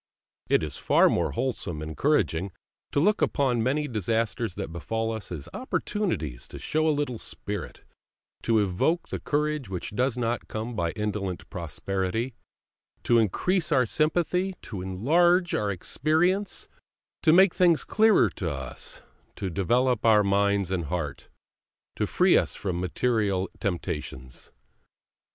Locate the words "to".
2.91-2.99, 6.47-6.57, 8.41-8.57, 13.03-13.19, 14.63-14.81, 17.21-17.31, 18.31-18.49, 19.35-19.51, 21.95-22.07